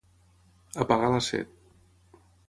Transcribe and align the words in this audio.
Apagar 0.85 1.11
la 1.15 1.19
set. 1.27 1.51